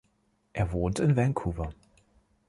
[0.53, 1.71] Er wohnt in Vancouver.